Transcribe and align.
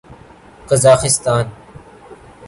Kazakhstan 0.69 1.51